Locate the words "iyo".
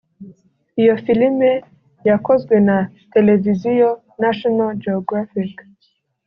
0.81-0.93